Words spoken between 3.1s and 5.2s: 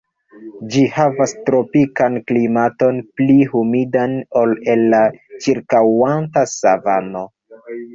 pli humidan ol en la